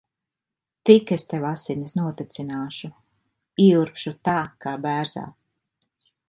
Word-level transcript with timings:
Tik 0.89 1.11
es 1.15 1.25
tev 1.33 1.43
asinis 1.49 1.93
notecināšu. 1.99 2.89
Ieurbšu 3.67 4.15
tā 4.31 4.37
kā 4.67 4.75
bērzā. 4.89 5.27